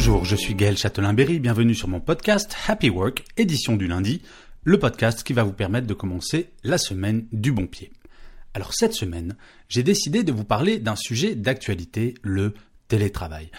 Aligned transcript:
Bonjour, 0.00 0.24
je 0.24 0.34
suis 0.34 0.54
Gaël 0.54 0.78
Châtelain-Berry, 0.78 1.40
bienvenue 1.40 1.74
sur 1.74 1.86
mon 1.86 2.00
podcast 2.00 2.56
Happy 2.66 2.88
Work, 2.88 3.22
édition 3.36 3.76
du 3.76 3.86
lundi, 3.86 4.22
le 4.64 4.78
podcast 4.78 5.22
qui 5.22 5.34
va 5.34 5.42
vous 5.42 5.52
permettre 5.52 5.86
de 5.86 5.92
commencer 5.92 6.48
la 6.64 6.78
semaine 6.78 7.26
du 7.32 7.52
bon 7.52 7.66
pied. 7.66 7.92
Alors 8.54 8.72
cette 8.72 8.94
semaine, 8.94 9.36
j'ai 9.68 9.82
décidé 9.82 10.22
de 10.22 10.32
vous 10.32 10.44
parler 10.44 10.78
d'un 10.78 10.96
sujet 10.96 11.34
d'actualité, 11.34 12.14
le 12.22 12.54
télétravail. 12.88 13.50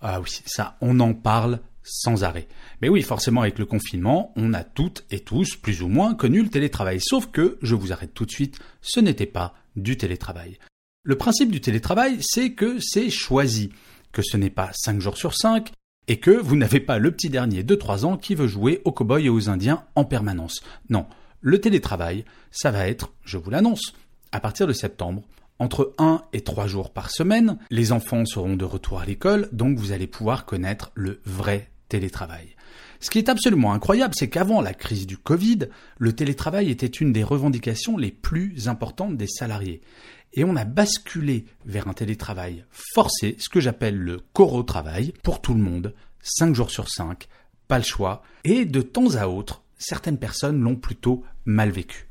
Ah 0.00 0.20
oui, 0.20 0.30
ça, 0.46 0.76
on 0.80 1.00
en 1.00 1.12
parle 1.12 1.58
sans 1.82 2.22
arrêt. 2.22 2.46
Mais 2.80 2.88
oui, 2.88 3.02
forcément, 3.02 3.40
avec 3.40 3.58
le 3.58 3.66
confinement, 3.66 4.32
on 4.36 4.54
a 4.54 4.62
toutes 4.62 5.04
et 5.10 5.18
tous, 5.18 5.56
plus 5.56 5.82
ou 5.82 5.88
moins, 5.88 6.14
connu 6.14 6.40
le 6.40 6.50
télétravail. 6.50 7.00
Sauf 7.00 7.32
que, 7.32 7.58
je 7.62 7.74
vous 7.74 7.92
arrête 7.92 8.14
tout 8.14 8.26
de 8.26 8.30
suite, 8.30 8.60
ce 8.80 9.00
n'était 9.00 9.26
pas 9.26 9.54
du 9.74 9.96
télétravail. 9.96 10.56
Le 11.02 11.18
principe 11.18 11.50
du 11.50 11.60
télétravail, 11.60 12.18
c'est 12.20 12.52
que 12.52 12.78
c'est 12.78 13.10
choisi, 13.10 13.70
que 14.12 14.22
ce 14.22 14.36
n'est 14.36 14.50
pas 14.50 14.70
5 14.72 15.00
jours 15.00 15.16
sur 15.16 15.34
5, 15.34 15.72
et 16.10 16.16
que 16.16 16.32
vous 16.32 16.56
n'avez 16.56 16.80
pas 16.80 16.98
le 16.98 17.12
petit 17.12 17.30
dernier 17.30 17.62
de 17.62 17.74
3 17.76 18.04
ans 18.04 18.16
qui 18.16 18.34
veut 18.34 18.48
jouer 18.48 18.82
aux 18.84 18.90
cow-boys 18.90 19.20
et 19.20 19.28
aux 19.28 19.48
indiens 19.48 19.84
en 19.94 20.04
permanence. 20.04 20.60
Non, 20.88 21.06
le 21.40 21.60
télétravail, 21.60 22.24
ça 22.50 22.72
va 22.72 22.88
être, 22.88 23.12
je 23.22 23.38
vous 23.38 23.48
l'annonce, 23.48 23.94
à 24.32 24.40
partir 24.40 24.66
de 24.66 24.72
septembre, 24.72 25.22
entre 25.60 25.94
1 25.98 26.22
et 26.32 26.40
3 26.40 26.66
jours 26.66 26.90
par 26.90 27.12
semaine, 27.12 27.58
les 27.70 27.92
enfants 27.92 28.24
seront 28.24 28.56
de 28.56 28.64
retour 28.64 28.98
à 28.98 29.04
l'école, 29.04 29.48
donc 29.52 29.78
vous 29.78 29.92
allez 29.92 30.08
pouvoir 30.08 30.46
connaître 30.46 30.90
le 30.96 31.20
vrai 31.24 31.70
télétravail. 31.88 32.56
Ce 32.98 33.08
qui 33.08 33.18
est 33.18 33.28
absolument 33.28 33.72
incroyable, 33.72 34.14
c'est 34.16 34.28
qu'avant 34.28 34.60
la 34.60 34.74
crise 34.74 35.06
du 35.06 35.16
Covid, 35.16 35.68
le 35.98 36.12
télétravail 36.12 36.70
était 36.70 36.86
une 36.86 37.12
des 37.12 37.22
revendications 37.22 37.96
les 37.96 38.10
plus 38.10 38.66
importantes 38.66 39.16
des 39.16 39.28
salariés. 39.28 39.80
Et 40.32 40.44
on 40.44 40.56
a 40.56 40.64
basculé 40.64 41.46
vers 41.64 41.88
un 41.88 41.92
télétravail 41.92 42.64
forcé, 42.70 43.36
ce 43.38 43.48
que 43.48 43.60
j'appelle 43.60 43.96
le 43.96 44.20
coro-travail, 44.32 45.12
pour 45.22 45.40
tout 45.40 45.54
le 45.54 45.60
monde, 45.60 45.94
5 46.22 46.54
jours 46.54 46.70
sur 46.70 46.88
5, 46.88 47.26
pas 47.66 47.78
le 47.78 47.84
choix, 47.84 48.22
et 48.44 48.64
de 48.64 48.82
temps 48.82 49.16
à 49.16 49.26
autre, 49.26 49.62
certaines 49.78 50.18
personnes 50.18 50.60
l'ont 50.60 50.76
plutôt 50.76 51.24
mal 51.44 51.70
vécu. 51.70 52.06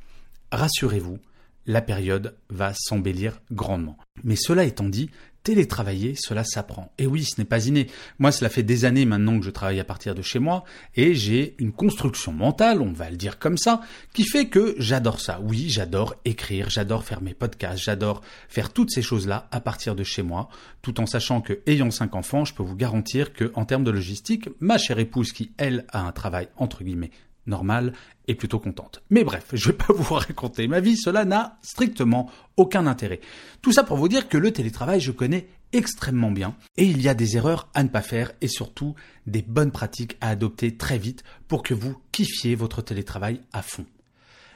Rassurez-vous, 0.52 1.20
la 1.66 1.81
période 1.81 2.36
va 2.50 2.73
s'embellir 2.76 3.42
grandement. 3.52 3.98
Mais 4.23 4.36
cela 4.36 4.64
étant 4.64 4.89
dit, 4.89 5.09
télétravailler, 5.44 6.16
cela 6.18 6.44
s'apprend. 6.44 6.92
Et 6.98 7.08
oui, 7.08 7.23
ce 7.23 7.40
n'est 7.40 7.45
pas 7.45 7.68
inné. 7.68 7.88
Moi, 8.20 8.32
cela 8.32 8.50
fait 8.50 8.64
des 8.64 8.86
années 8.86 9.06
maintenant 9.06 9.40
que 9.40 9.45
je 9.45 9.50
travaille 9.50 9.80
à 9.80 9.86
partir 9.86 10.16
de 10.16 10.22
chez 10.22 10.40
moi 10.40 10.64
et 10.95 11.16
j'ai 11.16 11.56
une 11.59 11.72
construction 11.72 12.32
mentale, 12.32 12.82
on 12.82 12.92
va 12.92 13.09
le 13.09 13.18
dire 13.18 13.40
comme 13.40 13.58
ça, 13.58 13.82
qui 14.14 14.23
fait 14.26 14.48
que 14.48 14.76
j'adore 14.78 15.20
ça. 15.20 15.40
Oui, 15.42 15.70
j'adore 15.70 16.16
écrire, 16.26 16.70
j'adore 16.70 17.04
faire 17.04 17.22
mes 17.22 17.34
podcasts, 17.34 17.84
j'adore 17.84 18.22
faire 18.48 18.72
toutes 18.72 18.92
ces 18.92 19.02
choses-là 19.02 19.48
à 19.52 19.60
partir 19.60 19.95
de 19.95 20.04
chez 20.04 20.23
moi, 20.23 20.50
tout 20.82 21.00
en 21.00 21.06
sachant 21.06 21.42
que, 21.42 21.60
ayant 21.67 21.92
cinq 21.92 22.16
enfants, 22.16 22.45
je 22.45 22.54
peux 22.54 22.64
vous 22.64 22.76
garantir 22.76 23.33
que, 23.33 23.52
en 23.56 23.66
termes 23.66 23.83
de 23.83 23.92
logistique, 23.92 24.50
ma 24.60 24.77
chère 24.77 25.00
épouse 25.00 25.32
qui, 25.32 25.52
elle, 25.58 25.86
a 25.89 26.02
un 26.02 26.11
travail 26.11 26.50
entre 26.58 26.83
guillemets 26.83 27.11
normale 27.49 27.93
et 28.27 28.36
plutôt 28.36 28.60
contente. 28.60 29.04
Mais 29.10 29.23
bref, 29.23 29.48
je 29.54 29.70
vais 29.70 29.77
pas 29.77 29.87
vous 29.93 30.14
raconter 30.14 30.67
ma 30.67 30.80
vie, 30.80 30.95
cela 30.95 31.26
n'a 31.26 31.58
strictement 31.61 32.32
aucun 32.58 32.87
intérêt. 32.87 33.20
Tout 33.61 33.73
ça 33.73 33.83
pour 33.83 33.98
vous 33.98 34.08
dire 34.08 34.30
que 34.30 34.37
le 34.37 34.52
télétravail, 34.52 35.02
je 35.02 35.11
connais 35.11 35.49
extrêmement 35.73 36.32
bien 36.32 36.55
et 36.77 36.86
il 36.86 37.02
y 37.02 37.09
a 37.09 37.14
des 37.14 37.38
erreurs 37.38 37.70
à 37.73 37.83
ne 37.83 37.89
pas 37.89 38.02
faire 38.02 38.32
et 38.42 38.48
surtout 38.48 38.95
des 39.27 39.42
bonnes 39.42 39.71
pratiques 39.71 40.17
à 40.21 40.30
adopter 40.30 40.77
très 40.77 40.98
vite 40.98 41.23
pour 41.48 41.64
que 41.64 41.73
vous 41.73 41.95
kiffiez 42.11 42.55
votre 42.55 42.82
télétravail 42.82 43.42
à 43.54 43.61
fond. 43.61 43.86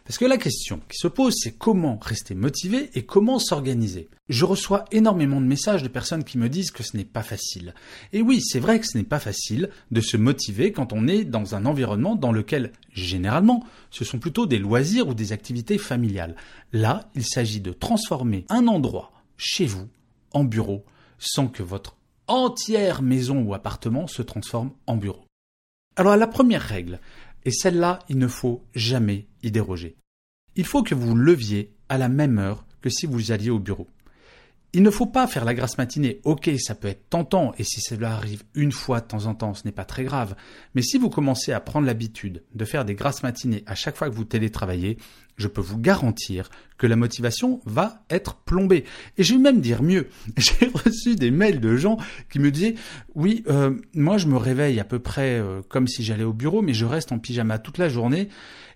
Parce 0.06 0.18
que 0.18 0.26
la 0.26 0.38
question 0.38 0.82
qui 0.90 0.98
se 0.98 1.08
pose, 1.08 1.34
c'est 1.38 1.58
comment 1.58 1.98
rester 2.02 2.36
motivé 2.36 2.90
et 2.94 3.06
comment 3.06 3.40
s'organiser. 3.40 4.10
Je 4.28 4.44
reçois 4.44 4.84
énormément 4.92 5.40
de 5.40 5.46
messages 5.46 5.82
de 5.82 5.88
personnes 5.88 6.26
qui 6.26 6.38
me 6.38 6.50
disent 6.50 6.72
que 6.72 6.84
ce 6.84 6.98
n'est 6.98 7.06
pas 7.06 7.24
facile. 7.24 7.74
Et 8.12 8.22
oui, 8.22 8.42
c'est 8.42 8.60
vrai 8.60 8.82
que 8.82 8.88
ce 8.88 8.98
n'est 8.98 9.06
pas 9.06 9.20
facile 9.20 9.70
de 9.92 10.02
se 10.02 10.18
motiver 10.18 10.74
quand 10.74 10.92
on 10.92 11.08
est 11.08 11.24
dans 11.24 11.56
un 11.56 11.66
environnement 11.66 12.16
dans 12.16 12.34
lequel, 12.34 12.74
généralement, 12.92 13.64
ce 13.92 14.04
sont 14.04 14.20
plutôt 14.20 14.46
des 14.46 14.60
loisirs 14.60 15.08
ou 15.08 15.14
des 15.14 15.32
activités 15.32 15.78
familiales. 15.78 16.36
Là, 16.74 17.10
il 17.16 17.26
s'agit 17.26 17.62
de 17.62 17.72
transformer 17.72 18.46
un 18.50 18.68
endroit 18.68 19.14
chez 19.38 19.66
vous 19.66 19.88
en 20.34 20.44
bureau 20.44 20.84
sans 21.18 21.48
que 21.48 21.64
votre 21.64 21.96
entière 22.28 23.02
maison 23.02 23.42
ou 23.42 23.54
appartement 23.54 24.08
se 24.08 24.22
transforme 24.22 24.72
en 24.86 24.98
bureau. 24.98 25.24
Alors 25.96 26.18
la 26.18 26.26
première 26.26 26.62
règle, 26.62 27.00
et 27.46 27.52
celle-là, 27.52 28.00
il 28.10 28.18
ne 28.18 28.28
faut 28.28 28.64
jamais 28.74 29.28
y 29.42 29.52
déroger. 29.52 29.96
Il 30.56 30.66
faut 30.66 30.84
que 30.84 30.96
vous 30.96 31.16
leviez 31.16 31.74
à 31.90 31.98
la 31.98 32.10
même 32.10 32.38
heure 32.38 32.66
que 32.82 32.90
si 32.90 33.06
vous 33.06 33.32
alliez 33.32 33.50
au 33.50 33.60
bureau. 33.60 33.88
Il 34.76 34.82
ne 34.82 34.90
faut 34.90 35.06
pas 35.06 35.28
faire 35.28 35.46
la 35.46 35.54
grasse 35.54 35.78
matinée. 35.78 36.20
Ok, 36.24 36.50
ça 36.58 36.74
peut 36.74 36.88
être 36.88 37.08
tentant, 37.08 37.54
et 37.60 37.64
si 37.64 37.80
cela 37.80 38.16
arrive 38.16 38.42
une 38.56 38.72
fois 38.72 39.02
de 39.02 39.06
temps 39.06 39.28
en 39.28 39.36
temps, 39.36 39.54
ce 39.54 39.66
n'est 39.66 39.72
pas 39.72 39.86
très 39.86 40.04
grave. 40.04 40.36
Mais 40.74 40.82
si 40.82 40.98
vous 40.98 41.12
commencez 41.12 41.52
à 41.52 41.60
prendre 41.60 41.86
l'habitude 41.86 42.42
de 42.56 42.66
faire 42.66 42.84
des 42.84 42.96
grasses 42.96 43.22
matinées 43.22 43.64
à 43.68 43.76
chaque 43.76 43.96
fois 43.96 44.10
que 44.10 44.16
vous 44.16 44.24
télétravaillez, 44.24 44.98
je 45.38 45.48
peux 45.48 45.62
vous 45.62 45.78
garantir 45.78 46.50
que 46.80 46.88
la 46.88 46.96
motivation 46.96 47.62
va 47.66 48.04
être 48.10 48.36
plombée. 48.36 48.84
Et 49.20 49.24
je 49.24 49.36
vais 49.36 49.40
même 49.40 49.62
dire 49.62 49.84
mieux. 49.84 50.10
J'ai 50.38 50.66
reçu 50.74 51.16
des 51.16 51.30
mails 51.30 51.60
de 51.60 51.76
gens 51.76 51.98
qui 52.32 52.40
me 52.40 52.50
disaient, 52.50 52.74
oui, 53.14 53.44
euh, 53.50 53.76
moi 53.94 54.18
je 54.18 54.26
me 54.26 54.38
réveille 54.38 54.80
à 54.80 54.86
peu 54.86 54.98
près 54.98 55.40
euh, 55.40 55.62
comme 55.70 55.88
si 55.88 56.04
j'allais 56.04 56.24
au 56.24 56.34
bureau, 56.34 56.64
mais 56.64 56.74
je 56.74 56.86
reste 56.86 57.12
en 57.12 57.20
pyjama 57.20 57.60
toute 57.60 57.78
la 57.78 57.90
journée, 57.90 58.30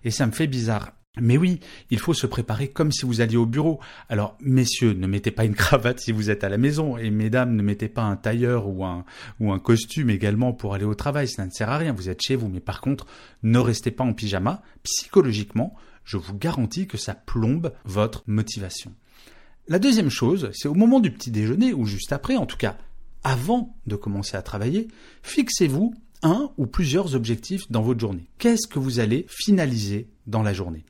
et 0.04 0.12
ça 0.12 0.26
me 0.26 0.32
fait 0.32 0.46
bizarre. 0.46 0.92
Mais 1.20 1.36
oui, 1.36 1.60
il 1.90 1.98
faut 1.98 2.14
se 2.14 2.26
préparer 2.26 2.68
comme 2.68 2.92
si 2.92 3.04
vous 3.04 3.20
alliez 3.20 3.36
au 3.36 3.46
bureau. 3.46 3.80
Alors, 4.08 4.36
messieurs, 4.40 4.92
ne 4.92 5.06
mettez 5.06 5.30
pas 5.30 5.44
une 5.44 5.54
cravate 5.56 6.00
si 6.00 6.12
vous 6.12 6.30
êtes 6.30 6.44
à 6.44 6.48
la 6.48 6.58
maison, 6.58 6.96
et 6.96 7.10
mesdames, 7.10 7.54
ne 7.54 7.62
mettez 7.62 7.88
pas 7.88 8.02
un 8.02 8.16
tailleur 8.16 8.68
ou 8.68 8.84
un, 8.84 9.04
ou 9.40 9.52
un 9.52 9.58
costume 9.58 10.10
également 10.10 10.52
pour 10.52 10.74
aller 10.74 10.84
au 10.84 10.94
travail, 10.94 11.28
ça 11.28 11.44
ne 11.44 11.50
sert 11.50 11.70
à 11.70 11.78
rien, 11.78 11.92
vous 11.92 12.08
êtes 12.08 12.22
chez 12.22 12.36
vous, 12.36 12.48
mais 12.48 12.60
par 12.60 12.80
contre, 12.80 13.06
ne 13.42 13.58
restez 13.58 13.90
pas 13.90 14.04
en 14.04 14.12
pyjama. 14.12 14.62
Psychologiquement, 14.82 15.74
je 16.04 16.16
vous 16.16 16.36
garantis 16.36 16.86
que 16.86 16.96
ça 16.96 17.14
plombe 17.14 17.72
votre 17.84 18.22
motivation. 18.26 18.92
La 19.68 19.78
deuxième 19.78 20.10
chose, 20.10 20.50
c'est 20.54 20.68
au 20.68 20.74
moment 20.74 21.00
du 21.00 21.10
petit 21.10 21.30
déjeuner, 21.30 21.74
ou 21.74 21.84
juste 21.84 22.12
après, 22.12 22.36
en 22.36 22.46
tout 22.46 22.56
cas, 22.56 22.78
avant 23.22 23.76
de 23.86 23.96
commencer 23.96 24.36
à 24.36 24.42
travailler, 24.42 24.88
fixez-vous 25.22 25.94
un 26.22 26.50
ou 26.56 26.66
plusieurs 26.66 27.14
objectifs 27.14 27.70
dans 27.70 27.82
votre 27.82 28.00
journée. 28.00 28.28
Qu'est-ce 28.38 28.66
que 28.66 28.78
vous 28.78 29.00
allez 29.00 29.26
finaliser 29.28 30.08
dans 30.26 30.42
la 30.42 30.52
journée? 30.52 30.84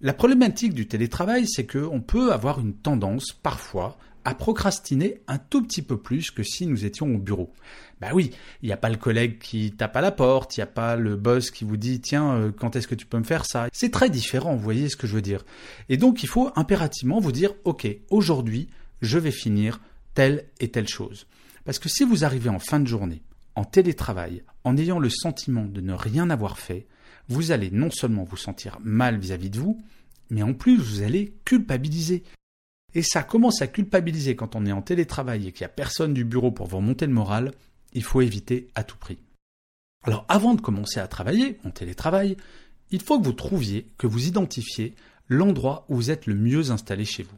La 0.00 0.12
problématique 0.12 0.74
du 0.74 0.86
télétravail, 0.86 1.46
c'est 1.48 1.66
qu'on 1.66 2.00
peut 2.00 2.32
avoir 2.32 2.60
une 2.60 2.74
tendance, 2.74 3.32
parfois, 3.32 3.96
à 4.26 4.34
procrastiner 4.34 5.20
un 5.28 5.38
tout 5.38 5.62
petit 5.62 5.82
peu 5.82 5.96
plus 5.96 6.30
que 6.30 6.42
si 6.42 6.66
nous 6.66 6.84
étions 6.84 7.14
au 7.14 7.18
bureau. 7.18 7.52
Bah 8.00 8.08
oui, 8.12 8.32
il 8.60 8.66
n'y 8.66 8.72
a 8.72 8.76
pas 8.76 8.90
le 8.90 8.96
collègue 8.96 9.38
qui 9.38 9.72
tape 9.72 9.96
à 9.96 10.00
la 10.00 10.10
porte, 10.10 10.56
il 10.56 10.60
n'y 10.60 10.64
a 10.64 10.66
pas 10.66 10.96
le 10.96 11.16
boss 11.16 11.50
qui 11.50 11.64
vous 11.64 11.76
dit 11.76 12.00
tiens, 12.00 12.34
euh, 12.34 12.52
quand 12.52 12.76
est-ce 12.76 12.88
que 12.88 12.94
tu 12.94 13.06
peux 13.06 13.18
me 13.18 13.24
faire 13.24 13.46
ça? 13.46 13.68
C'est 13.72 13.92
très 13.92 14.10
différent, 14.10 14.54
vous 14.54 14.62
voyez 14.62 14.88
ce 14.88 14.96
que 14.96 15.06
je 15.06 15.14
veux 15.14 15.22
dire. 15.22 15.44
Et 15.88 15.96
donc 15.96 16.22
il 16.22 16.28
faut 16.28 16.50
impérativement 16.56 17.20
vous 17.20 17.32
dire 17.32 17.54
ok, 17.64 17.86
aujourd'hui, 18.10 18.68
je 19.00 19.18
vais 19.18 19.30
finir 19.30 19.80
telle 20.14 20.44
et 20.60 20.68
telle 20.68 20.88
chose. 20.88 21.26
Parce 21.64 21.78
que 21.78 21.88
si 21.88 22.04
vous 22.04 22.24
arrivez 22.24 22.50
en 22.50 22.58
fin 22.58 22.80
de 22.80 22.86
journée, 22.88 23.22
en 23.54 23.64
télétravail, 23.64 24.42
en 24.64 24.76
ayant 24.76 24.98
le 24.98 25.08
sentiment 25.08 25.64
de 25.64 25.80
ne 25.80 25.94
rien 25.94 26.30
avoir 26.30 26.58
fait, 26.58 26.86
vous 27.28 27.50
allez 27.50 27.70
non 27.70 27.90
seulement 27.90 28.24
vous 28.24 28.36
sentir 28.36 28.78
mal 28.82 29.18
vis-à-vis 29.18 29.50
de 29.50 29.58
vous, 29.58 29.82
mais 30.30 30.42
en 30.42 30.54
plus 30.54 30.76
vous 30.76 31.02
allez 31.02 31.34
culpabiliser. 31.44 32.24
Et 32.94 33.02
ça 33.02 33.22
commence 33.22 33.62
à 33.62 33.66
culpabiliser 33.66 34.36
quand 34.36 34.56
on 34.56 34.64
est 34.64 34.72
en 34.72 34.82
télétravail 34.82 35.46
et 35.46 35.52
qu'il 35.52 35.62
n'y 35.62 35.66
a 35.66 35.74
personne 35.74 36.14
du 36.14 36.24
bureau 36.24 36.50
pour 36.50 36.66
vous 36.66 36.78
remonter 36.78 37.06
le 37.06 37.12
moral, 37.12 37.52
il 37.92 38.02
faut 38.02 38.20
éviter 38.20 38.68
à 38.74 38.84
tout 38.84 38.96
prix. 38.96 39.18
Alors 40.04 40.24
avant 40.28 40.54
de 40.54 40.60
commencer 40.60 41.00
à 41.00 41.08
travailler 41.08 41.58
en 41.64 41.70
télétravail, 41.70 42.36
il 42.90 43.02
faut 43.02 43.18
que 43.18 43.24
vous 43.24 43.32
trouviez, 43.32 43.86
que 43.98 44.06
vous 44.06 44.28
identifiez 44.28 44.94
l'endroit 45.28 45.84
où 45.88 45.96
vous 45.96 46.10
êtes 46.10 46.26
le 46.26 46.34
mieux 46.34 46.70
installé 46.70 47.04
chez 47.04 47.24
vous. 47.24 47.36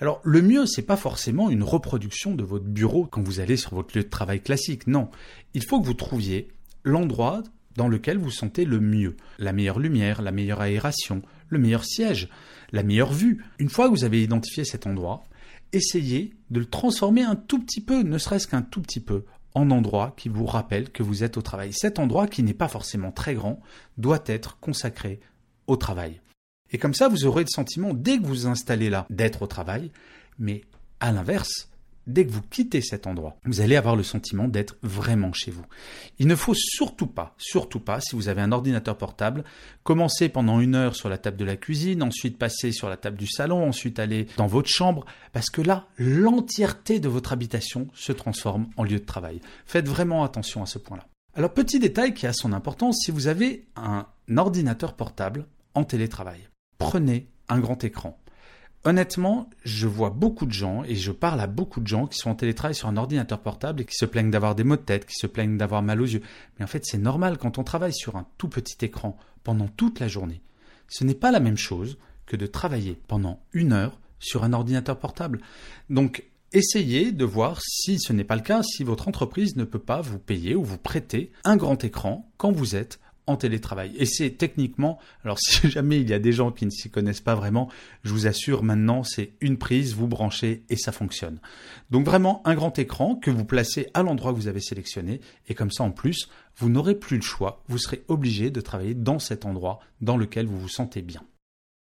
Alors 0.00 0.20
le 0.24 0.42
mieux, 0.42 0.66
c'est 0.66 0.82
pas 0.82 0.96
forcément 0.96 1.50
une 1.50 1.62
reproduction 1.62 2.34
de 2.34 2.44
votre 2.44 2.66
bureau 2.66 3.06
quand 3.06 3.22
vous 3.22 3.40
allez 3.40 3.56
sur 3.56 3.74
votre 3.74 3.96
lieu 3.96 4.04
de 4.04 4.08
travail 4.08 4.40
classique, 4.40 4.86
non. 4.86 5.10
Il 5.54 5.64
faut 5.64 5.80
que 5.80 5.86
vous 5.86 5.94
trouviez 5.94 6.48
l'endroit 6.84 7.42
dans 7.76 7.88
lequel 7.88 8.18
vous 8.18 8.30
sentez 8.30 8.64
le 8.64 8.80
mieux. 8.80 9.16
La 9.38 9.52
meilleure 9.52 9.78
lumière, 9.78 10.22
la 10.22 10.32
meilleure 10.32 10.60
aération, 10.60 11.22
le 11.48 11.58
meilleur 11.58 11.84
siège, 11.84 12.28
la 12.72 12.82
meilleure 12.82 13.12
vue. 13.12 13.44
Une 13.58 13.68
fois 13.68 13.86
que 13.86 13.94
vous 13.94 14.04
avez 14.04 14.22
identifié 14.22 14.64
cet 14.64 14.86
endroit, 14.86 15.24
essayez 15.72 16.34
de 16.50 16.60
le 16.60 16.66
transformer 16.66 17.22
un 17.22 17.36
tout 17.36 17.60
petit 17.60 17.80
peu, 17.80 18.02
ne 18.02 18.18
serait-ce 18.18 18.46
qu'un 18.46 18.62
tout 18.62 18.80
petit 18.80 19.00
peu, 19.00 19.24
en 19.54 19.70
endroit 19.70 20.14
qui 20.16 20.28
vous 20.28 20.46
rappelle 20.46 20.90
que 20.90 21.02
vous 21.02 21.24
êtes 21.24 21.36
au 21.36 21.42
travail. 21.42 21.72
Cet 21.72 21.98
endroit, 21.98 22.26
qui 22.26 22.42
n'est 22.42 22.54
pas 22.54 22.68
forcément 22.68 23.12
très 23.12 23.34
grand, 23.34 23.60
doit 23.96 24.22
être 24.26 24.58
consacré 24.60 25.20
au 25.66 25.76
travail. 25.76 26.20
Et 26.70 26.78
comme 26.78 26.94
ça, 26.94 27.08
vous 27.08 27.24
aurez 27.24 27.42
le 27.42 27.48
sentiment, 27.48 27.94
dès 27.94 28.18
que 28.18 28.22
vous 28.22 28.28
vous 28.28 28.46
installez 28.46 28.90
là, 28.90 29.06
d'être 29.08 29.42
au 29.42 29.46
travail, 29.46 29.90
mais 30.38 30.62
à 31.00 31.12
l'inverse, 31.12 31.70
dès 32.06 32.26
que 32.26 32.32
vous 32.32 32.42
quittez 32.42 32.80
cet 32.80 33.06
endroit, 33.06 33.36
vous 33.44 33.60
allez 33.60 33.76
avoir 33.76 33.96
le 33.96 34.02
sentiment 34.02 34.48
d'être 34.48 34.76
vraiment 34.82 35.32
chez 35.32 35.50
vous. 35.50 35.64
Il 36.18 36.26
ne 36.26 36.34
faut 36.34 36.54
surtout 36.54 37.06
pas, 37.06 37.34
surtout 37.38 37.80
pas, 37.80 38.00
si 38.00 38.14
vous 38.16 38.28
avez 38.28 38.40
un 38.40 38.52
ordinateur 38.52 38.96
portable, 38.96 39.44
commencer 39.82 40.28
pendant 40.28 40.60
une 40.60 40.74
heure 40.74 40.96
sur 40.96 41.08
la 41.08 41.18
table 41.18 41.36
de 41.36 41.44
la 41.44 41.56
cuisine, 41.56 42.02
ensuite 42.02 42.38
passer 42.38 42.72
sur 42.72 42.88
la 42.88 42.96
table 42.96 43.16
du 43.16 43.26
salon, 43.26 43.68
ensuite 43.68 43.98
aller 43.98 44.26
dans 44.36 44.46
votre 44.46 44.68
chambre, 44.68 45.04
parce 45.32 45.50
que 45.50 45.62
là, 45.62 45.86
l'entièreté 45.98 47.00
de 47.00 47.08
votre 47.08 47.32
habitation 47.32 47.88
se 47.94 48.12
transforme 48.12 48.68
en 48.76 48.84
lieu 48.84 48.98
de 48.98 49.04
travail. 49.04 49.40
Faites 49.66 49.88
vraiment 49.88 50.24
attention 50.24 50.62
à 50.62 50.66
ce 50.66 50.78
point-là. 50.78 51.06
Alors, 51.34 51.52
petit 51.52 51.78
détail 51.78 52.14
qui 52.14 52.26
a 52.26 52.32
son 52.32 52.52
importance, 52.54 53.00
si 53.04 53.10
vous 53.10 53.26
avez 53.26 53.66
un 53.76 54.06
ordinateur 54.36 54.94
portable 54.94 55.46
en 55.74 55.84
télétravail, 55.84 56.48
prenez 56.78 57.28
un 57.48 57.58
grand 57.58 57.84
écran. 57.84 58.18
Honnêtement, 58.86 59.50
je 59.64 59.88
vois 59.88 60.10
beaucoup 60.10 60.46
de 60.46 60.52
gens 60.52 60.84
et 60.84 60.94
je 60.94 61.10
parle 61.10 61.40
à 61.40 61.48
beaucoup 61.48 61.80
de 61.80 61.88
gens 61.88 62.06
qui 62.06 62.18
sont 62.18 62.30
en 62.30 62.36
télétravail 62.36 62.76
sur 62.76 62.86
un 62.86 62.96
ordinateur 62.96 63.40
portable 63.40 63.80
et 63.80 63.84
qui 63.84 63.96
se 63.96 64.06
plaignent 64.06 64.30
d'avoir 64.30 64.54
des 64.54 64.62
maux 64.62 64.76
de 64.76 64.80
tête, 64.80 65.06
qui 65.06 65.16
se 65.16 65.26
plaignent 65.26 65.58
d'avoir 65.58 65.82
mal 65.82 66.00
aux 66.00 66.06
yeux. 66.06 66.22
Mais 66.56 66.64
en 66.64 66.68
fait, 66.68 66.84
c'est 66.84 66.96
normal 66.96 67.36
quand 67.36 67.58
on 67.58 67.64
travaille 67.64 67.92
sur 67.92 68.14
un 68.14 68.28
tout 68.38 68.46
petit 68.46 68.76
écran 68.84 69.18
pendant 69.42 69.66
toute 69.66 69.98
la 69.98 70.06
journée. 70.06 70.40
Ce 70.86 71.02
n'est 71.02 71.16
pas 71.16 71.32
la 71.32 71.40
même 71.40 71.56
chose 71.56 71.98
que 72.26 72.36
de 72.36 72.46
travailler 72.46 72.96
pendant 73.08 73.40
une 73.52 73.72
heure 73.72 73.98
sur 74.20 74.44
un 74.44 74.52
ordinateur 74.52 75.00
portable. 75.00 75.40
Donc, 75.90 76.22
essayez 76.52 77.10
de 77.10 77.24
voir 77.24 77.60
si 77.62 77.98
ce 77.98 78.12
n'est 78.12 78.22
pas 78.22 78.36
le 78.36 78.42
cas, 78.42 78.62
si 78.62 78.84
votre 78.84 79.08
entreprise 79.08 79.56
ne 79.56 79.64
peut 79.64 79.80
pas 79.80 80.00
vous 80.00 80.20
payer 80.20 80.54
ou 80.54 80.62
vous 80.62 80.78
prêter 80.78 81.32
un 81.42 81.56
grand 81.56 81.82
écran 81.82 82.30
quand 82.36 82.52
vous 82.52 82.76
êtes 82.76 83.00
en 83.26 83.36
télétravail. 83.36 83.92
Et 83.96 84.06
c'est 84.06 84.30
techniquement, 84.30 84.98
alors 85.24 85.38
si 85.40 85.68
jamais 85.70 86.00
il 86.00 86.08
y 86.08 86.14
a 86.14 86.18
des 86.18 86.32
gens 86.32 86.52
qui 86.52 86.64
ne 86.64 86.70
s'y 86.70 86.90
connaissent 86.90 87.20
pas 87.20 87.34
vraiment, 87.34 87.68
je 88.04 88.12
vous 88.12 88.26
assure 88.26 88.62
maintenant 88.62 89.02
c'est 89.02 89.32
une 89.40 89.58
prise, 89.58 89.94
vous 89.94 90.06
branchez 90.06 90.64
et 90.68 90.76
ça 90.76 90.92
fonctionne. 90.92 91.40
Donc 91.90 92.04
vraiment 92.04 92.42
un 92.44 92.54
grand 92.54 92.78
écran 92.78 93.16
que 93.16 93.30
vous 93.30 93.44
placez 93.44 93.88
à 93.94 94.02
l'endroit 94.02 94.32
que 94.32 94.36
vous 94.36 94.48
avez 94.48 94.60
sélectionné 94.60 95.20
et 95.48 95.54
comme 95.54 95.70
ça 95.70 95.84
en 95.84 95.90
plus 95.90 96.28
vous 96.58 96.68
n'aurez 96.68 96.94
plus 96.94 97.16
le 97.16 97.22
choix, 97.22 97.62
vous 97.68 97.78
serez 97.78 98.04
obligé 98.08 98.50
de 98.50 98.60
travailler 98.60 98.94
dans 98.94 99.18
cet 99.18 99.44
endroit 99.44 99.80
dans 100.00 100.16
lequel 100.16 100.46
vous 100.46 100.58
vous 100.58 100.68
sentez 100.68 101.02
bien. 101.02 101.22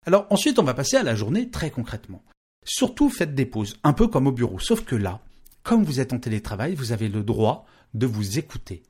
Alors 0.06 0.26
ensuite 0.30 0.58
on 0.58 0.64
va 0.64 0.74
passer 0.74 0.96
à 0.96 1.02
la 1.02 1.14
journée 1.14 1.50
très 1.50 1.70
concrètement. 1.70 2.22
Surtout 2.64 3.10
faites 3.10 3.34
des 3.34 3.46
pauses, 3.46 3.76
un 3.84 3.92
peu 3.92 4.08
comme 4.08 4.26
au 4.26 4.32
bureau, 4.32 4.58
sauf 4.58 4.84
que 4.84 4.96
là, 4.96 5.20
comme 5.62 5.84
vous 5.84 6.00
êtes 6.00 6.12
en 6.12 6.18
télétravail, 6.18 6.74
vous 6.74 6.92
avez 6.92 7.08
le 7.08 7.22
droit 7.22 7.64
de 7.94 8.06
vous 8.06 8.38
écouter. 8.38 8.82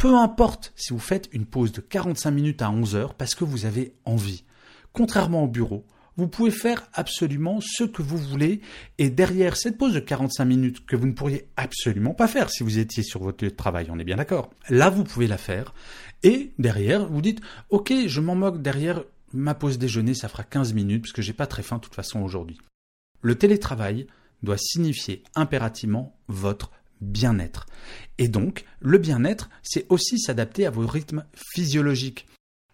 Peu 0.00 0.14
importe 0.14 0.72
si 0.76 0.94
vous 0.94 0.98
faites 0.98 1.28
une 1.30 1.44
pause 1.44 1.72
de 1.72 1.82
45 1.82 2.30
minutes 2.30 2.62
à 2.62 2.70
11 2.70 2.96
heures 2.96 3.12
parce 3.12 3.34
que 3.34 3.44
vous 3.44 3.66
avez 3.66 3.92
envie. 4.06 4.44
Contrairement 4.94 5.44
au 5.44 5.46
bureau, 5.46 5.84
vous 6.16 6.26
pouvez 6.26 6.50
faire 6.50 6.88
absolument 6.94 7.60
ce 7.60 7.84
que 7.84 8.00
vous 8.00 8.16
voulez 8.16 8.62
et 8.96 9.10
derrière 9.10 9.58
cette 9.58 9.76
pause 9.76 9.92
de 9.92 10.00
45 10.00 10.46
minutes 10.46 10.86
que 10.86 10.96
vous 10.96 11.06
ne 11.06 11.12
pourriez 11.12 11.50
absolument 11.58 12.14
pas 12.14 12.28
faire 12.28 12.48
si 12.48 12.62
vous 12.62 12.78
étiez 12.78 13.02
sur 13.02 13.22
votre 13.22 13.44
lieu 13.44 13.50
travail, 13.50 13.88
on 13.90 13.98
est 13.98 14.04
bien 14.04 14.16
d'accord. 14.16 14.48
Là, 14.70 14.88
vous 14.88 15.04
pouvez 15.04 15.26
la 15.26 15.36
faire 15.36 15.74
et 16.22 16.54
derrière, 16.58 17.06
vous 17.06 17.20
dites 17.20 17.42
OK, 17.68 17.92
je 18.06 18.20
m'en 18.22 18.34
moque 18.34 18.62
derrière 18.62 19.04
ma 19.34 19.54
pause 19.54 19.76
déjeuner, 19.76 20.14
ça 20.14 20.30
fera 20.30 20.44
15 20.44 20.72
minutes 20.72 21.02
parce 21.02 21.12
que 21.12 21.20
j'ai 21.20 21.34
pas 21.34 21.46
très 21.46 21.62
faim 21.62 21.76
de 21.76 21.82
toute 21.82 21.94
façon 21.94 22.22
aujourd'hui. 22.22 22.58
Le 23.20 23.34
télétravail 23.34 24.06
doit 24.42 24.56
signifier 24.56 25.24
impérativement 25.34 26.16
votre 26.26 26.70
bien-être. 27.00 27.66
Et 28.18 28.28
donc, 28.28 28.64
le 28.80 28.98
bien-être, 28.98 29.50
c'est 29.62 29.86
aussi 29.88 30.18
s'adapter 30.18 30.66
à 30.66 30.70
vos 30.70 30.86
rythmes 30.86 31.24
physiologiques. 31.34 32.26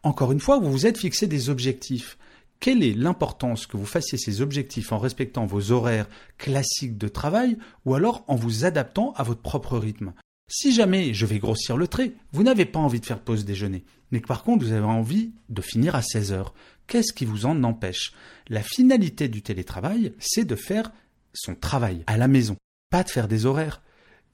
Encore 0.02 0.32
une 0.32 0.40
fois, 0.40 0.58
vous 0.58 0.70
vous 0.70 0.86
êtes 0.86 0.98
fixé 0.98 1.26
des 1.26 1.50
objectifs. 1.50 2.18
Quelle 2.60 2.82
est 2.82 2.94
l'importance 2.94 3.66
que 3.66 3.76
vous 3.76 3.86
fassiez 3.86 4.18
ces 4.18 4.40
objectifs 4.40 4.92
en 4.92 4.98
respectant 4.98 5.46
vos 5.46 5.72
horaires 5.72 6.08
classiques 6.38 6.96
de 6.96 7.08
travail 7.08 7.58
ou 7.84 7.94
alors 7.94 8.24
en 8.28 8.36
vous 8.36 8.64
adaptant 8.64 9.12
à 9.12 9.22
votre 9.22 9.42
propre 9.42 9.78
rythme? 9.78 10.12
Si 10.48 10.72
jamais 10.72 11.12
je 11.12 11.26
vais 11.26 11.40
grossir 11.40 11.76
le 11.76 11.88
trait, 11.88 12.12
vous 12.32 12.44
n'avez 12.44 12.66
pas 12.66 12.78
envie 12.78 13.00
de 13.00 13.06
faire 13.06 13.20
pause 13.20 13.44
déjeuner, 13.44 13.84
mais 14.10 14.20
que 14.20 14.28
par 14.28 14.44
contre 14.44 14.64
vous 14.64 14.72
avez 14.72 14.86
envie 14.86 15.32
de 15.48 15.60
finir 15.60 15.96
à 15.96 16.02
16 16.02 16.32
heures, 16.32 16.54
qu'est-ce 16.86 17.12
qui 17.12 17.24
vous 17.24 17.46
en 17.46 17.64
empêche? 17.64 18.12
La 18.48 18.62
finalité 18.62 19.28
du 19.28 19.42
télétravail, 19.42 20.12
c'est 20.20 20.44
de 20.44 20.54
faire 20.54 20.92
son 21.34 21.56
travail 21.56 22.04
à 22.06 22.16
la 22.16 22.28
maison, 22.28 22.56
pas 22.90 23.02
de 23.02 23.10
faire 23.10 23.26
des 23.26 23.44
horaires. 23.44 23.82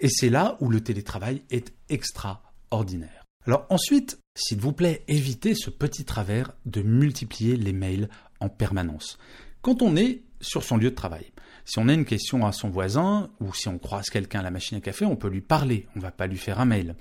Et 0.03 0.09
c'est 0.09 0.31
là 0.31 0.57
où 0.61 0.69
le 0.69 0.81
télétravail 0.81 1.43
est 1.51 1.73
extraordinaire. 1.89 3.25
Alors 3.47 3.67
ensuite, 3.71 4.19
s'il 4.37 4.59
vous 4.59 4.73
plaît, 4.73 5.05
évitez 5.07 5.55
ce 5.55 5.71
petit 5.71 6.05
travers 6.05 6.53
de 6.67 6.83
multiplier 6.83 7.57
les 7.57 7.73
mails 7.73 8.09
en 8.41 8.49
permanence. 8.49 9.17
Quand 9.63 9.81
on 9.81 9.95
est 9.95 10.23
sur 10.41 10.65
son 10.65 10.77
lieu 10.77 10.91
de 10.91 10.97
travail, 10.97 11.27
si 11.65 11.79
on 11.79 11.89
a 11.89 11.95
une 11.95 12.05
question 12.05 12.45
à 12.45 12.51
son 12.51 12.69
voisin 12.69 13.31
ou 13.41 13.55
si 13.55 13.69
on 13.69 13.79
croise 13.79 14.11
quelqu'un 14.11 14.41
à 14.41 14.43
la 14.43 14.51
machine 14.51 14.79
à 14.79 14.81
café, 14.81 15.05
on 15.05 15.15
peut 15.15 15.29
lui 15.29 15.41
parler, 15.41 15.87
on 15.95 16.01
ne 16.01 16.03
va 16.03 16.11
pas 16.11 16.27
lui 16.27 16.37
faire 16.37 16.59
un 16.59 16.65
mail. 16.65 16.97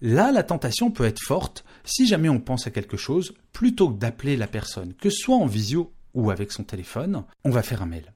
Là, 0.00 0.32
la 0.32 0.42
tentation 0.42 0.90
peut 0.90 1.04
être 1.04 1.22
forte 1.22 1.64
si 1.84 2.08
jamais 2.08 2.28
on 2.28 2.40
pense 2.40 2.66
à 2.66 2.72
quelque 2.72 2.96
chose, 2.96 3.32
plutôt 3.52 3.90
que 3.90 3.98
d'appeler 3.98 4.36
la 4.36 4.48
personne, 4.48 4.94
que 4.94 5.10
ce 5.10 5.22
soit 5.22 5.36
en 5.36 5.46
visio 5.46 5.92
ou 6.14 6.32
avec 6.32 6.50
son 6.50 6.64
téléphone, 6.64 7.22
on 7.44 7.50
va 7.50 7.62
faire 7.62 7.82
un 7.82 7.86
mail 7.86 8.12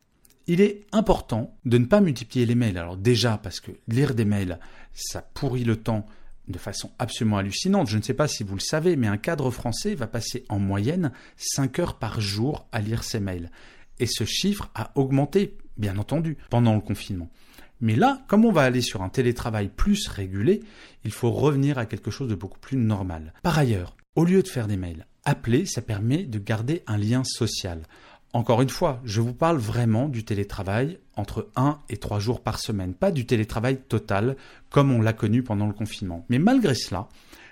il 0.46 0.60
est 0.60 0.82
important 0.92 1.56
de 1.64 1.78
ne 1.78 1.86
pas 1.86 2.00
multiplier 2.00 2.46
les 2.46 2.54
mails. 2.54 2.78
Alors 2.78 2.96
déjà, 2.96 3.38
parce 3.38 3.60
que 3.60 3.72
lire 3.88 4.14
des 4.14 4.24
mails, 4.24 4.58
ça 4.92 5.22
pourrit 5.22 5.64
le 5.64 5.76
temps 5.76 6.06
de 6.48 6.58
façon 6.58 6.90
absolument 6.98 7.38
hallucinante. 7.38 7.88
Je 7.88 7.96
ne 7.96 8.02
sais 8.02 8.14
pas 8.14 8.28
si 8.28 8.44
vous 8.44 8.54
le 8.54 8.60
savez, 8.60 8.96
mais 8.96 9.06
un 9.06 9.16
cadre 9.16 9.50
français 9.50 9.94
va 9.94 10.06
passer 10.06 10.44
en 10.48 10.58
moyenne 10.58 11.12
5 11.36 11.78
heures 11.78 11.98
par 11.98 12.20
jour 12.20 12.66
à 12.72 12.80
lire 12.80 13.02
ses 13.02 13.20
mails. 13.20 13.50
Et 13.98 14.06
ce 14.06 14.24
chiffre 14.24 14.70
a 14.74 14.92
augmenté, 14.96 15.56
bien 15.78 15.96
entendu, 15.96 16.36
pendant 16.50 16.74
le 16.74 16.80
confinement. 16.80 17.30
Mais 17.80 17.96
là, 17.96 18.22
comme 18.28 18.44
on 18.44 18.52
va 18.52 18.62
aller 18.62 18.80
sur 18.80 19.02
un 19.02 19.08
télétravail 19.08 19.68
plus 19.68 20.08
régulé, 20.08 20.60
il 21.04 21.12
faut 21.12 21.30
revenir 21.30 21.78
à 21.78 21.86
quelque 21.86 22.10
chose 22.10 22.28
de 22.28 22.34
beaucoup 22.34 22.58
plus 22.58 22.76
normal. 22.76 23.32
Par 23.42 23.58
ailleurs, 23.58 23.96
au 24.14 24.24
lieu 24.24 24.42
de 24.42 24.48
faire 24.48 24.68
des 24.68 24.76
mails, 24.76 25.06
appeler, 25.24 25.66
ça 25.66 25.82
permet 25.82 26.24
de 26.24 26.38
garder 26.38 26.82
un 26.86 26.96
lien 26.96 27.24
social. 27.24 27.82
Encore 28.34 28.62
une 28.62 28.68
fois, 28.68 29.00
je 29.04 29.20
vous 29.20 29.32
parle 29.32 29.58
vraiment 29.58 30.08
du 30.08 30.24
télétravail 30.24 30.98
entre 31.14 31.50
1 31.54 31.78
et 31.88 31.98
3 31.98 32.18
jours 32.18 32.42
par 32.42 32.58
semaine, 32.58 32.92
pas 32.92 33.12
du 33.12 33.26
télétravail 33.26 33.78
total 33.88 34.36
comme 34.70 34.90
on 34.90 35.00
l'a 35.00 35.12
connu 35.12 35.44
pendant 35.44 35.68
le 35.68 35.72
confinement. 35.72 36.26
Mais 36.28 36.40
malgré 36.40 36.74
cela, 36.74 37.08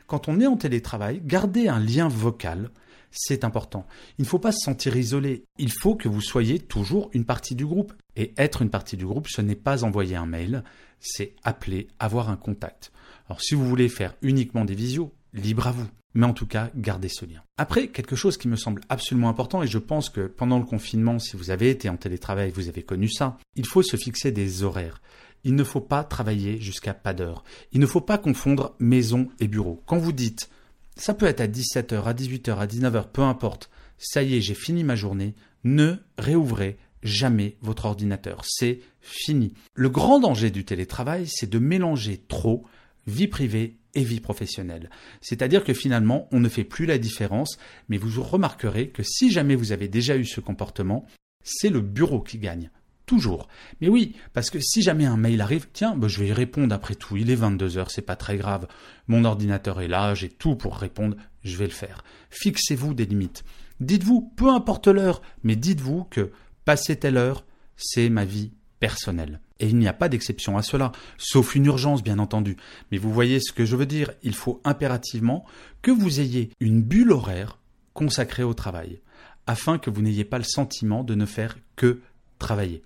quand 0.09 0.27
on 0.27 0.41
est 0.41 0.47
en 0.49 0.57
télétravail, 0.57 1.23
garder 1.25 1.69
un 1.69 1.79
lien 1.79 2.09
vocal, 2.09 2.73
c'est 3.13 3.45
important. 3.45 3.87
Il 4.19 4.23
ne 4.23 4.27
faut 4.27 4.41
pas 4.41 4.51
se 4.51 4.65
sentir 4.65 4.97
isolé. 4.97 5.45
Il 5.57 5.71
faut 5.71 5.95
que 5.95 6.09
vous 6.09 6.21
soyez 6.21 6.59
toujours 6.59 7.11
une 7.13 7.27
partie 7.27 7.55
du 7.55 7.65
groupe. 7.65 7.93
Et 8.17 8.35
être 8.37 8.61
une 8.61 8.71
partie 8.71 8.97
du 8.97 9.07
groupe, 9.07 9.29
ce 9.29 9.41
n'est 9.41 9.55
pas 9.55 9.85
envoyer 9.85 10.17
un 10.17 10.27
mail, 10.27 10.65
c'est 10.99 11.37
appeler, 11.45 11.87
avoir 12.01 12.29
un 12.29 12.37
contact. 12.37 12.91
Alors 13.29 13.41
si 13.41 13.55
vous 13.55 13.69
voulez 13.69 13.89
faire 13.89 14.17
uniquement 14.21 14.65
des 14.65 14.75
visios, 14.75 15.13
libre 15.33 15.69
à 15.69 15.73
vous 15.73 15.87
mais 16.15 16.27
en 16.27 16.33
tout 16.33 16.47
cas, 16.47 16.71
gardez 16.77 17.09
ce 17.09 17.25
lien. 17.25 17.43
Après, 17.57 17.89
quelque 17.89 18.17
chose 18.17 18.37
qui 18.37 18.49
me 18.49 18.57
semble 18.57 18.83
absolument 18.89 19.29
important, 19.29 19.63
et 19.63 19.67
je 19.67 19.79
pense 19.79 20.11
que 20.11 20.27
pendant 20.27 20.59
le 20.59 20.65
confinement, 20.65 21.19
si 21.19 21.37
vous 21.37 21.51
avez 21.51 21.71
été 21.71 21.89
en 21.89 21.97
télétravail, 21.97 22.51
vous 22.51 22.69
avez 22.69 22.83
connu 22.83 23.09
ça, 23.09 23.39
il 23.57 23.67
faut 23.67 23.83
se 23.83 23.97
fixer 23.97 24.33
des 24.33 24.63
horaires. 24.63 25.01
Il 25.45 25.55
ne 25.55 25.65
faut 25.65 25.81
pas 25.81 26.05
travailler 26.05 26.61
jusqu'à 26.61 26.95
pas 26.95 27.15
d'heure. 27.15 27.43
Il 27.73 27.81
ne 27.81 27.87
faut 27.87 28.01
pas 28.01 28.19
confondre 28.19 28.77
maison 28.79 29.29
et 29.41 29.49
bureau. 29.49 29.83
Quand 29.87 29.99
vous 29.99 30.13
dites, 30.13 30.49
ça 30.97 31.15
peut 31.15 31.27
être 31.27 31.41
à 31.41 31.49
17h, 31.49 32.05
à 32.05 32.15
18h, 32.15 32.57
à 32.59 32.67
19h, 32.67 33.09
peu 33.13 33.23
importe, 33.23 33.71
ça 33.99 34.23
y 34.23 34.37
est, 34.37 34.41
j'ai 34.41 34.55
fini 34.55 34.85
ma 34.85 34.95
journée, 34.95 35.35
ne 35.65 35.95
réouvrez 36.19 36.77
jamais 37.03 37.57
votre 37.63 37.87
ordinateur. 37.87 38.43
C'est 38.47 38.81
fini. 39.01 39.55
Le 39.75 39.89
grand 39.89 40.21
danger 40.21 40.51
du 40.51 40.65
télétravail, 40.65 41.27
c'est 41.27 41.51
de 41.51 41.59
mélanger 41.59 42.23
trop 42.29 42.65
vie 43.07 43.29
privée 43.29 43.79
et 43.95 44.05
vie 44.05 44.21
professionnelle. 44.21 44.91
C'est-à-dire 45.21 45.65
que 45.65 45.75
finalement, 45.75 46.29
on 46.33 46.41
ne 46.41 46.49
fait 46.49 46.65
plus 46.65 46.87
la 46.87 46.99
différence, 46.99 47.59
mais 47.89 47.99
vous 47.99 48.23
remarquerez 48.23 48.89
que 48.89 49.03
si 49.03 49.31
jamais 49.31 49.55
vous 49.55 49.73
avez 49.73 49.89
déjà 49.89 50.17
eu 50.17 50.25
ce 50.25 50.41
comportement, 50.41 51.07
c'est 51.43 51.71
le 51.71 51.81
bureau 51.81 52.21
qui 52.21 52.39
gagne. 52.39 52.71
Toujours. 53.05 53.49
Mais 53.81 53.89
oui, 53.89 54.15
parce 54.33 54.49
que 54.49 54.61
si 54.61 54.81
jamais 54.81 55.07
un 55.07 55.17
mail 55.17 55.41
arrive, 55.41 55.67
tiens, 55.73 55.97
bah, 55.97 56.09
je 56.09 56.21
vais 56.21 56.29
y 56.29 56.33
répondre 56.33 56.75
après 56.75 56.95
tout, 56.95 57.17
il 57.17 57.31
est 57.31 57.35
22 57.35 57.77
heures, 57.77 57.91
c'est 57.91 58.01
pas 58.01 58.17
très 58.17 58.37
grave. 58.37 58.69
Mon 59.09 59.25
ordinateur 59.25 59.81
est 59.81 59.89
là, 59.89 60.15
j'ai 60.15 60.29
tout 60.29 60.55
pour 60.55 60.77
répondre, 60.77 61.17
je 61.43 61.57
vais 61.57 61.67
le 61.67 61.73
faire. 61.73 62.05
Fixez-vous 62.31 62.95
des 62.95 63.05
limites. 63.05 63.45
Dites-vous, 63.81 64.33
peu 64.37 64.49
importe 64.49 64.87
l'heure, 64.87 65.21
mais 65.43 65.57
dites-vous 65.57 66.05
que 66.05 66.31
passer 66.65 66.97
telle 66.97 67.17
heure, 67.17 67.45
c'est 67.77 68.09
ma 68.09 68.25
vie 68.25 68.53
personnelle. 68.83 69.39
Et 69.61 69.69
il 69.69 69.79
n'y 69.79 69.87
a 69.87 69.93
pas 69.93 70.09
d'exception 70.09 70.59
à 70.59 70.63
cela, 70.63 70.91
sauf 71.17 71.55
une 71.55 71.67
urgence 71.67 72.03
bien 72.03 72.19
entendu. 72.19 72.57
Mais 72.91 72.99
vous 72.99 73.13
voyez 73.13 73.39
ce 73.39 73.53
que 73.53 73.65
je 73.65 73.77
veux 73.77 73.87
dire, 73.87 74.11
il 74.25 74.35
faut 74.35 74.61
impérativement 74.65 75.45
que 75.83 75.93
vous 75.93 76.19
ayez 76.19 76.51
une 76.59 76.83
bulle 76.83 77.13
horaire 77.13 77.61
consacrée 77.95 78.43
au 78.43 78.55
travail. 78.55 79.01
afin 79.49 79.77
que 79.77 79.91
vous 79.91 80.03
n'ayez 80.03 80.25
pas 80.25 80.39
le 80.39 80.45
sentiment 80.45 81.03
de 81.03 81.17
ne 81.17 81.27
faire 81.27 81.59
que 81.75 82.01
travailler. 82.39 82.83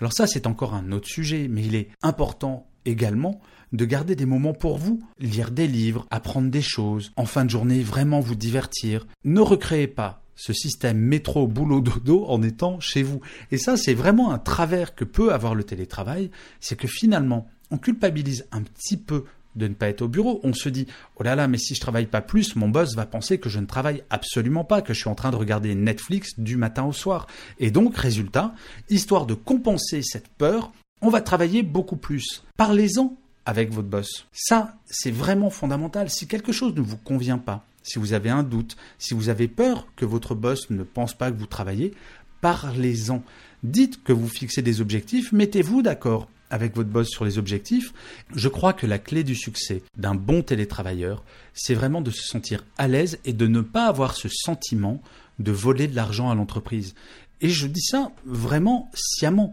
Alors 0.00 0.14
ça, 0.14 0.26
c'est 0.26 0.46
encore 0.46 0.72
un 0.72 0.90
autre 0.90 1.06
sujet, 1.06 1.48
mais 1.48 1.62
il 1.62 1.74
est 1.74 1.90
important 2.02 2.66
également 2.86 3.42
de 3.72 3.84
garder 3.84 4.16
des 4.16 4.24
moments 4.24 4.54
pour 4.54 4.78
vous, 4.78 5.02
lire 5.18 5.50
des 5.50 5.66
livres, 5.66 6.06
apprendre 6.10 6.50
des 6.50 6.62
choses, 6.62 7.12
en 7.16 7.26
fin 7.26 7.44
de 7.44 7.50
journée 7.50 7.82
vraiment 7.82 8.20
vous 8.20 8.36
divertir. 8.36 9.06
Ne 9.24 9.40
recréez 9.40 9.86
pas 9.86 10.22
ce 10.38 10.52
système 10.52 10.98
métro 10.98 11.46
boulot 11.48 11.80
dodo 11.80 12.24
en 12.26 12.42
étant 12.42 12.78
chez 12.80 13.02
vous. 13.02 13.20
Et 13.50 13.58
ça, 13.58 13.76
c'est 13.76 13.92
vraiment 13.92 14.32
un 14.32 14.38
travers 14.38 14.94
que 14.94 15.04
peut 15.04 15.32
avoir 15.32 15.54
le 15.54 15.64
télétravail, 15.64 16.30
c'est 16.60 16.76
que 16.76 16.86
finalement, 16.86 17.48
on 17.70 17.76
culpabilise 17.76 18.46
un 18.52 18.62
petit 18.62 18.96
peu 18.96 19.24
de 19.56 19.66
ne 19.66 19.74
pas 19.74 19.88
être 19.88 20.02
au 20.02 20.08
bureau. 20.08 20.40
On 20.44 20.52
se 20.52 20.68
dit, 20.68 20.86
oh 21.16 21.24
là 21.24 21.34
là, 21.34 21.48
mais 21.48 21.58
si 21.58 21.74
je 21.74 21.80
travaille 21.80 22.06
pas 22.06 22.20
plus, 22.20 22.54
mon 22.54 22.68
boss 22.68 22.94
va 22.94 23.04
penser 23.04 23.38
que 23.38 23.48
je 23.48 23.58
ne 23.58 23.66
travaille 23.66 24.04
absolument 24.10 24.64
pas, 24.64 24.80
que 24.80 24.94
je 24.94 25.00
suis 25.00 25.08
en 25.08 25.16
train 25.16 25.32
de 25.32 25.36
regarder 25.36 25.74
Netflix 25.74 26.38
du 26.38 26.56
matin 26.56 26.84
au 26.84 26.92
soir. 26.92 27.26
Et 27.58 27.72
donc, 27.72 27.96
résultat, 27.96 28.54
histoire 28.88 29.26
de 29.26 29.34
compenser 29.34 30.02
cette 30.02 30.28
peur, 30.28 30.70
on 31.02 31.10
va 31.10 31.20
travailler 31.20 31.64
beaucoup 31.64 31.96
plus. 31.96 32.44
Parlez-en 32.56 33.16
avec 33.44 33.72
votre 33.72 33.88
boss. 33.88 34.26
Ça, 34.32 34.76
c'est 34.86 35.10
vraiment 35.10 35.50
fondamental. 35.50 36.10
Si 36.10 36.28
quelque 36.28 36.52
chose 36.52 36.74
ne 36.76 36.80
vous 36.80 36.98
convient 36.98 37.38
pas, 37.38 37.64
si 37.88 37.98
vous 37.98 38.12
avez 38.12 38.30
un 38.30 38.42
doute, 38.42 38.76
si 38.98 39.14
vous 39.14 39.28
avez 39.28 39.48
peur 39.48 39.86
que 39.96 40.04
votre 40.04 40.34
boss 40.34 40.70
ne 40.70 40.82
pense 40.82 41.14
pas 41.14 41.30
que 41.30 41.38
vous 41.38 41.46
travaillez, 41.46 41.94
parlez-en. 42.40 43.22
Dites 43.62 44.02
que 44.04 44.12
vous 44.12 44.28
fixez 44.28 44.62
des 44.62 44.80
objectifs, 44.80 45.32
mettez-vous 45.32 45.82
d'accord 45.82 46.28
avec 46.50 46.74
votre 46.76 46.88
boss 46.88 47.08
sur 47.08 47.24
les 47.24 47.38
objectifs. 47.38 47.92
Je 48.34 48.48
crois 48.48 48.72
que 48.72 48.86
la 48.86 48.98
clé 48.98 49.24
du 49.24 49.34
succès 49.34 49.82
d'un 49.96 50.14
bon 50.14 50.42
télétravailleur, 50.42 51.24
c'est 51.54 51.74
vraiment 51.74 52.00
de 52.00 52.10
se 52.10 52.22
sentir 52.22 52.64
à 52.78 52.88
l'aise 52.88 53.18
et 53.24 53.32
de 53.32 53.46
ne 53.46 53.60
pas 53.60 53.86
avoir 53.86 54.14
ce 54.14 54.28
sentiment 54.28 55.02
de 55.38 55.52
voler 55.52 55.86
de 55.86 55.96
l'argent 55.96 56.30
à 56.30 56.34
l'entreprise. 56.34 56.94
Et 57.40 57.48
je 57.48 57.66
dis 57.66 57.82
ça 57.82 58.10
vraiment 58.24 58.90
sciemment. 58.94 59.52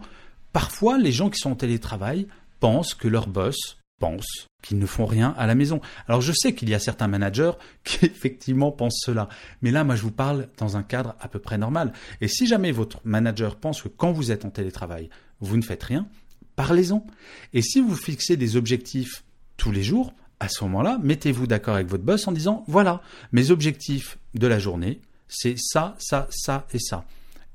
Parfois, 0.53 0.97
les 0.97 1.11
gens 1.11 1.29
qui 1.29 1.39
sont 1.39 1.51
en 1.51 1.55
télétravail 1.55 2.27
pensent 2.59 2.93
que 2.93 3.07
leur 3.07 3.27
boss 3.27 3.77
pense 3.99 4.47
qu'ils 4.61 4.79
ne 4.79 4.85
font 4.85 5.05
rien 5.05 5.33
à 5.37 5.47
la 5.47 5.55
maison. 5.55 5.79
Alors 6.07 6.21
je 6.21 6.33
sais 6.33 6.53
qu'il 6.53 6.69
y 6.69 6.73
a 6.73 6.79
certains 6.79 7.07
managers 7.07 7.51
qui 7.83 8.05
effectivement 8.05 8.71
pensent 8.71 9.01
cela, 9.03 9.29
mais 9.61 9.71
là 9.71 9.83
moi 9.83 9.95
je 9.95 10.01
vous 10.01 10.11
parle 10.11 10.49
dans 10.57 10.77
un 10.77 10.83
cadre 10.83 11.15
à 11.19 11.27
peu 11.27 11.39
près 11.39 11.57
normal. 11.57 11.93
Et 12.21 12.27
si 12.27 12.47
jamais 12.47 12.71
votre 12.71 12.99
manager 13.03 13.55
pense 13.55 13.81
que 13.81 13.87
quand 13.87 14.11
vous 14.11 14.31
êtes 14.31 14.45
en 14.45 14.49
télétravail, 14.49 15.09
vous 15.39 15.57
ne 15.57 15.61
faites 15.61 15.83
rien, 15.83 16.07
parlez-en. 16.55 17.05
Et 17.53 17.61
si 17.61 17.79
vous 17.79 17.95
fixez 17.95 18.37
des 18.37 18.55
objectifs 18.55 19.23
tous 19.57 19.71
les 19.71 19.83
jours, 19.83 20.13
à 20.39 20.49
ce 20.49 20.63
moment-là, 20.65 20.99
mettez-vous 21.01 21.47
d'accord 21.47 21.75
avec 21.75 21.87
votre 21.87 22.03
boss 22.03 22.27
en 22.27 22.31
disant, 22.31 22.63
voilà, 22.67 23.01
mes 23.31 23.51
objectifs 23.51 24.17
de 24.33 24.47
la 24.47 24.59
journée, 24.59 24.99
c'est 25.27 25.55
ça, 25.57 25.95
ça, 25.97 26.27
ça 26.29 26.67
et 26.73 26.79
ça. 26.79 27.05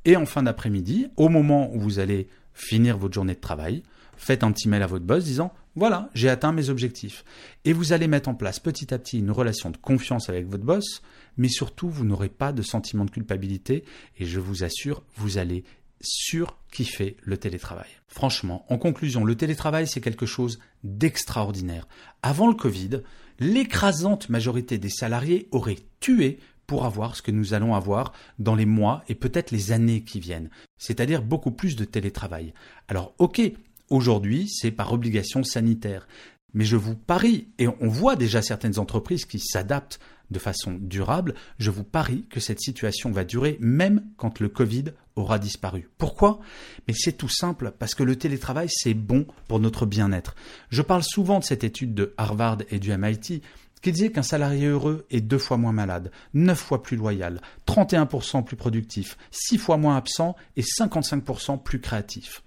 Et 0.05 0.17
en 0.17 0.27
fin 0.27 0.43
d'après-midi, 0.43 1.09
au 1.17 1.29
moment 1.29 1.71
où 1.75 1.81
vous 1.81 1.99
allez 1.99 2.29
finir 2.55 2.97
votre 2.97 3.15
journée 3.15 3.35
de 3.35 3.41
travail, 3.41 3.83
faites 4.17 4.45
un 4.45 4.53
petit 4.53 4.69
mail 4.69 4.83
à 4.83 4.87
votre 4.87 5.05
boss 5.05 5.25
disant, 5.25 5.53
voilà, 5.77 6.11
j'ai 6.15 6.29
atteint 6.29 6.53
mes 6.53 6.69
objectifs. 6.69 7.25
Et 7.65 7.73
vous 7.73 7.93
allez 7.93 8.09
mettre 8.09 8.29
en 8.29 8.35
place 8.35 8.59
petit 8.59 8.93
à 8.93 8.99
petit 8.99 9.19
une 9.19 9.31
relation 9.31 9.71
de 9.71 9.77
confiance 9.77 10.29
avec 10.29 10.47
votre 10.47 10.65
boss, 10.65 11.03
mais 11.37 11.49
surtout, 11.49 11.89
vous 11.89 12.05
n'aurez 12.05 12.29
pas 12.29 12.53
de 12.53 12.63
sentiment 12.63 13.05
de 13.05 13.11
culpabilité 13.11 13.85
et 14.19 14.27
je 14.27 14.41
vous 14.41 14.65
assure, 14.65 15.03
vous 15.17 15.39
allez 15.39 15.65
sur 16.03 16.57
fait 16.79 17.17
le 17.23 17.37
télétravail. 17.37 17.89
Franchement, 18.09 18.65
en 18.69 18.79
conclusion, 18.79 19.25
le 19.25 19.35
télétravail, 19.35 19.87
c'est 19.87 20.01
quelque 20.01 20.27
chose 20.27 20.59
d'extraordinaire. 20.85 21.87
Avant 22.23 22.49
le 22.49 22.55
Covid, 22.55 23.03
l'écrasante 23.39 24.29
majorité 24.29 24.79
des 24.79 24.89
salariés 24.89 25.49
auraient 25.51 25.79
tué 26.01 26.39
pour 26.67 26.85
avoir 26.85 27.17
ce 27.17 27.23
que 27.23 27.33
nous 27.33 27.53
allons 27.53 27.75
avoir 27.75 28.13
dans 28.39 28.55
les 28.55 28.67
mois 28.67 29.03
et 29.09 29.15
peut-être 29.15 29.51
les 29.51 29.73
années 29.73 30.03
qui 30.03 30.21
viennent, 30.21 30.51
c'est-à-dire 30.79 31.23
beaucoup 31.23 31.51
plus 31.51 31.75
de 31.75 31.85
télétravail. 31.85 32.55
Alors 32.87 33.13
ok, 33.19 33.41
aujourd'hui 33.91 34.49
c'est 34.49 34.71
par 34.71 34.93
obligation 34.93 35.45
sanitaire, 35.45 36.07
mais 36.55 36.65
je 36.65 36.77
vous 36.77 36.97
parie, 36.97 37.49
et 37.59 37.69
on 37.69 37.89
voit 37.89 38.17
déjà 38.17 38.43
certaines 38.43 38.79
entreprises 38.79 39.25
qui 39.25 39.39
s'adaptent 39.39 40.01
de 40.31 40.39
façon 40.39 40.79
durable, 40.81 41.35
je 41.59 41.71
vous 41.71 41.85
parie 41.85 42.25
que 42.31 42.41
cette 42.41 42.61
situation 42.61 43.11
va 43.11 43.25
durer 43.25 43.57
même 43.61 44.05
quand 44.17 44.41
le 44.41 44.49
Covid 44.49 44.85
aura 45.17 45.39
disparu. 45.39 45.91
Pourquoi? 45.99 46.41
Mais 46.87 46.95
c'est 46.97 47.17
tout 47.17 47.29
simple, 47.29 47.73
parce 47.79 47.95
que 47.95 48.05
le 48.05 48.17
télétravail, 48.17 48.69
c'est 48.71 48.95
bon 48.95 49.27
pour 49.49 49.61
notre 49.61 49.87
bien-être. 49.87 50.35
Je 50.71 50.83
parle 50.83 51.03
souvent 51.03 51.41
de 51.41 51.45
cette 51.45 51.65
étude 51.65 51.95
de 51.95 52.15
Harvard 52.17 52.59
et 52.71 52.79
du 52.79 52.97
MIT 52.97 53.43
qui 53.83 53.93
disait 53.93 54.13
qu'un 54.13 54.23
salarié 54.23 54.67
heureux 54.67 55.07
est 55.11 55.23
deux 55.23 55.39
fois 55.39 55.57
moins 55.57 55.73
malade, 55.73 56.11
neuf 56.35 56.59
fois 56.59 56.83
plus 56.83 56.97
loyal, 56.97 57.41
31% 57.67 58.45
plus 58.45 58.57
productif, 58.57 59.17
six 59.31 59.57
fois 59.57 59.79
moins 59.79 59.97
absent 59.97 60.37
et 60.57 60.63
55% 60.63 61.63
plus 61.63 61.81
créatif. 61.81 62.43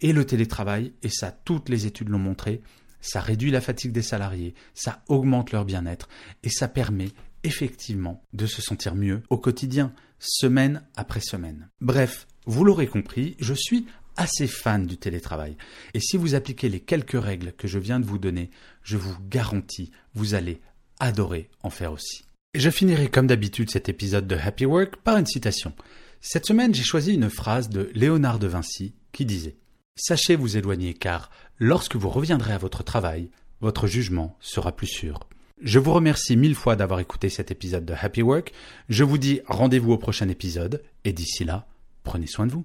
Et 0.00 0.12
le 0.12 0.24
télétravail, 0.24 0.92
et 1.02 1.08
ça 1.08 1.32
toutes 1.32 1.68
les 1.68 1.86
études 1.86 2.08
l'ont 2.08 2.18
montré, 2.18 2.62
ça 3.00 3.20
réduit 3.20 3.50
la 3.50 3.60
fatigue 3.60 3.92
des 3.92 4.02
salariés, 4.02 4.54
ça 4.74 5.02
augmente 5.08 5.52
leur 5.52 5.64
bien-être 5.64 6.08
et 6.42 6.50
ça 6.50 6.68
permet 6.68 7.10
effectivement 7.44 8.22
de 8.32 8.46
se 8.46 8.60
sentir 8.60 8.94
mieux 8.94 9.22
au 9.30 9.38
quotidien, 9.38 9.92
semaine 10.18 10.82
après 10.96 11.20
semaine. 11.20 11.68
Bref, 11.80 12.26
vous 12.46 12.64
l'aurez 12.64 12.88
compris, 12.88 13.36
je 13.38 13.54
suis 13.54 13.86
assez 14.16 14.48
fan 14.48 14.86
du 14.86 14.96
télétravail. 14.96 15.56
Et 15.94 16.00
si 16.00 16.16
vous 16.16 16.34
appliquez 16.34 16.68
les 16.68 16.80
quelques 16.80 17.20
règles 17.22 17.52
que 17.52 17.68
je 17.68 17.78
viens 17.78 18.00
de 18.00 18.06
vous 18.06 18.18
donner, 18.18 18.50
je 18.82 18.96
vous 18.96 19.16
garantis, 19.28 19.92
vous 20.14 20.34
allez 20.34 20.60
adorer 20.98 21.50
en 21.62 21.70
faire 21.70 21.92
aussi. 21.92 22.24
Et 22.54 22.60
je 22.60 22.70
finirai 22.70 23.08
comme 23.08 23.28
d'habitude 23.28 23.70
cet 23.70 23.88
épisode 23.88 24.26
de 24.26 24.34
Happy 24.34 24.66
Work 24.66 24.96
par 24.96 25.16
une 25.18 25.26
citation. 25.26 25.72
Cette 26.20 26.46
semaine, 26.46 26.74
j'ai 26.74 26.82
choisi 26.82 27.14
une 27.14 27.30
phrase 27.30 27.68
de 27.68 27.90
Léonard 27.94 28.40
de 28.40 28.48
Vinci 28.48 28.94
qui 29.12 29.24
disait 29.24 29.56
Sachez 30.00 30.36
vous 30.36 30.56
éloigner 30.56 30.94
car 30.94 31.28
lorsque 31.58 31.96
vous 31.96 32.08
reviendrez 32.08 32.52
à 32.52 32.58
votre 32.58 32.84
travail, 32.84 33.30
votre 33.60 33.88
jugement 33.88 34.36
sera 34.38 34.70
plus 34.70 34.86
sûr. 34.86 35.18
Je 35.60 35.80
vous 35.80 35.92
remercie 35.92 36.36
mille 36.36 36.54
fois 36.54 36.76
d'avoir 36.76 37.00
écouté 37.00 37.28
cet 37.28 37.50
épisode 37.50 37.84
de 37.84 37.94
Happy 38.00 38.22
Work. 38.22 38.52
Je 38.88 39.02
vous 39.02 39.18
dis 39.18 39.40
rendez-vous 39.48 39.90
au 39.90 39.98
prochain 39.98 40.28
épisode 40.28 40.84
et 41.04 41.12
d'ici 41.12 41.44
là, 41.44 41.66
prenez 42.04 42.28
soin 42.28 42.46
de 42.46 42.52
vous. 42.52 42.64